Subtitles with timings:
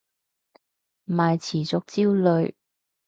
[1.05, 2.55] 咪持續焦慮